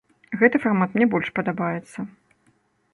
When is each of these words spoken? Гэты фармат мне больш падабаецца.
Гэты 0.39 0.61
фармат 0.63 0.97
мне 0.97 1.05
больш 1.13 1.31
падабаецца. 1.37 1.99